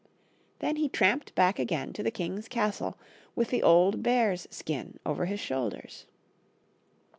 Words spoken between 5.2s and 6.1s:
his shoulders.